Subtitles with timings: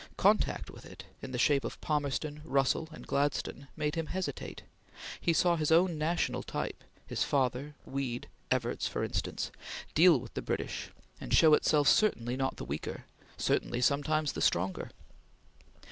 [0.17, 4.63] Contact with it, in the shape of Palmerston, Russell, and Gladstone, made him hesitate;
[5.19, 9.51] he saw his own national type his father, Weed, Evarts, for instance
[9.93, 13.05] deal with the British, and show itself certainly not the weaker;
[13.37, 14.89] certainly sometimes the stronger.